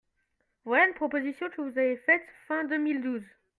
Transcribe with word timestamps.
Voilà 0.65 0.87
une 0.87 0.95
proposition 0.95 1.47
que 1.51 1.61
vous 1.61 1.77
avez 1.77 1.95
faite 2.07 2.25
fin 2.47 2.63
deux 2.63 2.79
mille 2.79 3.01
douze. 3.01 3.23